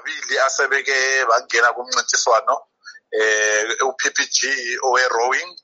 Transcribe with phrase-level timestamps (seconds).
[0.00, 2.56] ababili asebeke bangena kumncintiswano
[3.12, 4.38] eh uPPG
[4.82, 5.56] owe rowing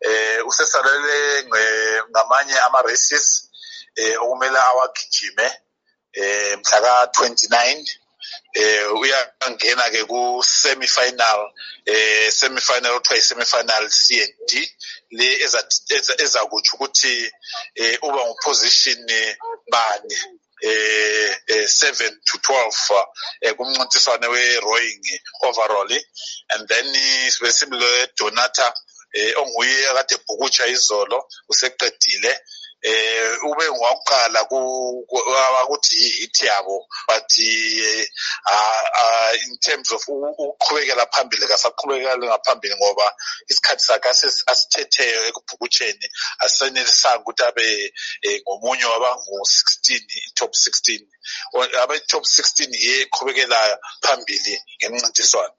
[0.00, 1.44] eh usesalele
[2.10, 3.50] ngamanye ama races
[3.96, 5.46] eh okumele awagijime
[6.12, 7.84] eh mhla ka 29
[8.54, 11.52] eh uyangena ke ku semi final
[11.86, 14.52] eh semi final okuthiwa semi final C&D
[15.10, 15.28] le
[16.24, 17.32] ezakuthi ukuthi
[17.74, 19.06] eh uba nguposition
[19.70, 20.16] bani
[20.60, 23.06] eh 7 to 12
[23.40, 25.02] eh kumncintiswane we rowing
[25.42, 25.90] overall.
[26.50, 26.86] And then
[27.40, 27.86] besimlo
[28.16, 28.72] Donata
[29.12, 32.40] eh onguye akade bhukutsha izolo useqedile.
[32.82, 34.40] Eh ube ngwakuqala
[35.64, 37.30] ukuthi hit yabo but
[38.46, 43.06] uh, in terms of ukuqhubekela phambili kasaqhubekela ngaphambili ngoba
[43.50, 44.08] isikhathi sakhe
[44.52, 46.06] asithetheyo ekubhukutsheni
[46.44, 47.94] asenelisanga ukuthi abe
[48.42, 49.88] ngomunye wabangu-16
[50.28, 51.06] i-top 16
[51.82, 55.54] abe-top 16 ye eqhubekela phambili ngemncintiswano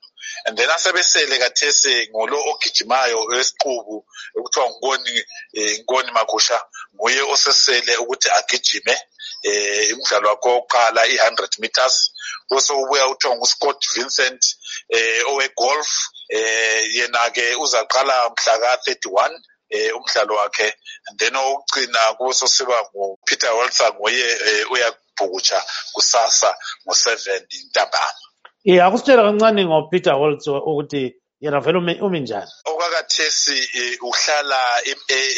[0.46, 3.98] and then asebesele kathese ngolo ogijimayo wesiqubu
[4.38, 5.14] ekuthiwa ngikoni
[5.58, 6.58] ngikoni magusha
[6.96, 8.96] nguye osesele ukuthi agijime
[9.44, 12.12] eh umdlalo wakhe wokuqala i100 meters
[12.50, 14.42] bese ubuya uthiwa nguScott Vincent
[14.90, 15.90] eh owe golf
[16.30, 20.74] eh yena ke uzaqala mhla ka31 eh umdlalo wakhe
[21.18, 24.28] then okugcina kuso siba nguPeter Walter nguye
[24.72, 26.50] uyabhukutsha kusasa
[26.88, 28.30] ngo7 intambama
[28.64, 32.52] Yeah, akusitshela kancane ngoPeter Holtz ukuthi yena vele umi njani.
[32.66, 33.58] Okwakathesi
[34.02, 34.60] uhlala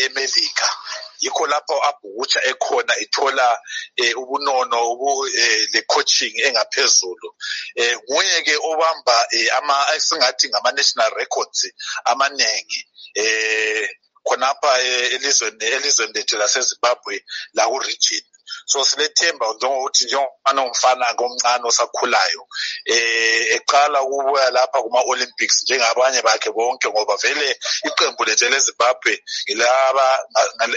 [0.06, 0.68] eMelika.
[1.24, 3.48] Yikho lapho abhukutsha ekhona ithola
[4.22, 4.80] ubunono
[5.74, 7.28] le coaching engaphezulu.
[8.10, 9.16] Nguye ke obamba
[9.58, 11.68] ama singathi ngama national records
[12.06, 12.82] amanengi.
[13.16, 13.88] Eh
[14.28, 14.72] khonapha
[15.16, 17.16] elizweni elizweni lethu laseZimbabwe
[17.54, 18.22] la ku region
[18.66, 22.42] so silethemba njengokuthi njengomfana umfana omncane osakhulayo.
[22.86, 29.14] Eh eqala ukubuya lapha kuma Olympics njengabanye bakhe bonke ngoba vele iqembu lethu leZimbabwe
[29.46, 30.08] ngilaba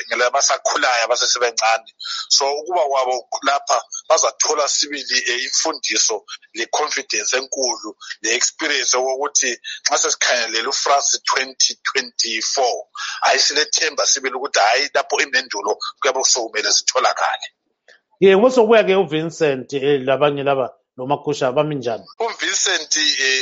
[0.09, 1.91] ngilaba sakhulayo abasesebancane.
[2.29, 6.25] So ukuba kwabo lapha bazathola sibili imfundiso
[6.55, 9.51] le confidence enkulu le experience ukuthi
[9.89, 12.87] nxa sesikhangelela uFrance 2024
[13.23, 17.47] ayisilethemba sibili ukuthi hayi lapho imendulo kuyabe sokumele sitholakale.
[18.21, 19.73] Ye ngosokubuya ke uvincent
[20.07, 22.05] labanye laba nomakhusha bami njani?
[22.21, 22.93] Uvincent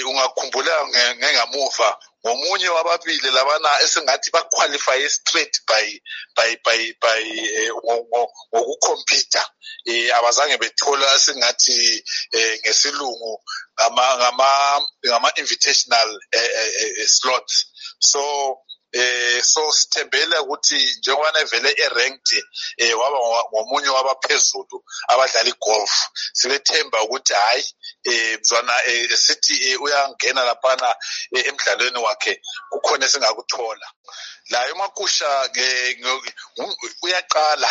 [0.08, 0.74] ungakhumbula
[1.18, 1.98] ngengamuva.
[2.22, 6.00] Ngomunye wababili labana esingathi baqualify straight by
[6.36, 7.22] by by by
[8.54, 9.42] ngokukhompyutha.
[9.86, 12.04] Eh abazange bethola esingathi
[12.62, 13.42] ngesilungu
[13.74, 14.48] ngama ngama
[15.06, 16.18] ngama invitational
[17.06, 17.66] slots.
[17.98, 18.22] So
[18.92, 22.44] eh so sithembele ukuthi njengoba vele eranked
[22.76, 23.18] eh waba
[23.52, 24.76] ngomunye wabaphezulu
[25.08, 25.92] abadlala igolf.
[26.32, 27.64] Silethemba ukuthi hayi
[28.04, 28.74] eh mzwana
[29.16, 30.88] sithi uyangena laphana
[31.32, 33.86] emidlalweni wakhe kukhona esingakuthola.
[34.50, 35.48] La emakusha
[37.02, 37.70] uyaqala.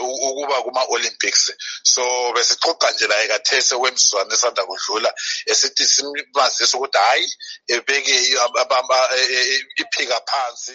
[0.00, 1.52] Ukuba kuma Olympics
[1.82, 2.02] so
[2.34, 5.10] besixoxa nje la ekathese kwemizuzwana esanda kudlula
[5.50, 7.26] esithi simazisa ukuthi hayi
[7.74, 8.14] ebeke
[9.82, 10.70] iphika phansi.